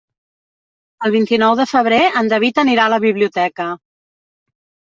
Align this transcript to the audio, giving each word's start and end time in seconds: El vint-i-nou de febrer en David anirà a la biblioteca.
El 1.07 1.13
vint-i-nou 1.15 1.53
de 1.59 1.67
febrer 1.73 2.01
en 2.23 2.31
David 2.33 2.63
anirà 2.65 2.89
a 2.89 2.93
la 2.97 3.01
biblioteca. 3.07 3.69